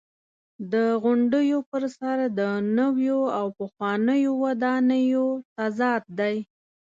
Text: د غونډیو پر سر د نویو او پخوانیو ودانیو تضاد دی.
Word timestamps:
د 0.73 0.75
غونډیو 1.03 1.57
پر 1.69 1.83
سر 1.97 2.17
د 2.39 2.41
نویو 2.77 3.19
او 3.37 3.45
پخوانیو 3.59 4.31
ودانیو 4.43 5.25
تضاد 5.57 6.03
دی. 6.19 6.35